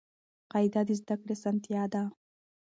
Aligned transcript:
قاعده 0.51 0.81
د 0.87 0.89
زده 0.99 1.15
کړي 1.19 1.31
اسانتیا 1.35 1.83
ده. 1.93 2.03